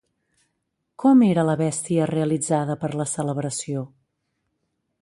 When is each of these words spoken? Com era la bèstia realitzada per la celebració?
Com 1.03 1.21
era 1.27 1.43
la 1.49 1.55
bèstia 1.61 2.09
realitzada 2.13 2.79
per 2.85 2.91
la 3.03 3.09
celebració? 3.13 3.87